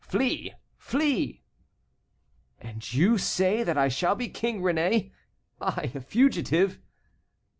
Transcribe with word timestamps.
Flee! 0.03 0.55
Flee!" 0.79 1.43
"And 2.59 2.91
you 2.91 3.19
say 3.19 3.61
that 3.61 3.77
I 3.77 3.87
shall 3.87 4.15
be 4.15 4.29
King, 4.29 4.61
Réné? 4.63 5.11
I, 5.61 5.91
a 5.93 6.01
fugitive?" 6.01 6.79